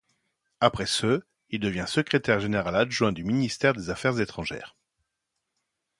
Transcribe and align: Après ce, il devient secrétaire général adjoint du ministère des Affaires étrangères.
Après 0.61 0.87
ce, 0.87 1.21
il 1.51 1.59
devient 1.59 1.85
secrétaire 1.87 2.39
général 2.39 2.75
adjoint 2.75 3.11
du 3.11 3.23
ministère 3.23 3.73
des 3.73 3.91
Affaires 3.91 4.19
étrangères. 4.19 4.75